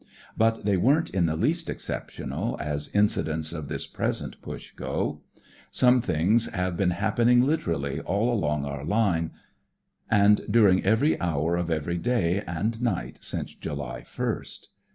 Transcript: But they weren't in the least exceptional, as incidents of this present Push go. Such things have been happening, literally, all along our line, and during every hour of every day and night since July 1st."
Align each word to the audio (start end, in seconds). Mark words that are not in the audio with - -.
But 0.35 0.65
they 0.65 0.77
weren't 0.77 1.11
in 1.11 1.27
the 1.27 1.35
least 1.35 1.69
exceptional, 1.69 2.57
as 2.59 2.89
incidents 2.91 3.53
of 3.53 3.67
this 3.67 3.85
present 3.85 4.41
Push 4.41 4.71
go. 4.71 5.21
Such 5.69 6.01
things 6.03 6.47
have 6.47 6.75
been 6.75 6.89
happening, 6.89 7.45
literally, 7.45 7.99
all 7.99 8.33
along 8.33 8.65
our 8.65 8.83
line, 8.83 9.29
and 10.09 10.41
during 10.49 10.83
every 10.83 11.21
hour 11.21 11.55
of 11.55 11.69
every 11.69 11.99
day 11.99 12.41
and 12.47 12.81
night 12.81 13.19
since 13.21 13.53
July 13.53 14.01
1st." 14.01 14.69